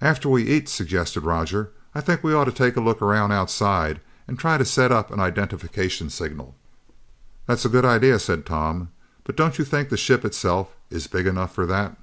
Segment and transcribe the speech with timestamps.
[0.00, 4.00] "After we eat," suggested Roger, "I think we ought to take a look around outside
[4.28, 6.54] and try to set up an identification signal."
[7.46, 8.90] "That's a good idea," said Tom,
[9.24, 11.96] "but don't you think the ship itself is big enough for that?"